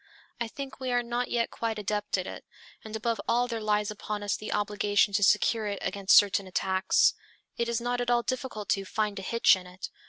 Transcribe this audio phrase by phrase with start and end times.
[0.39, 2.43] I think we are not yet quite adept at it;
[2.83, 7.13] and above all there lies upon us the obligation to secure it against certain attacks.
[7.55, 9.91] It is not at all difficult to "find a hitch" in it.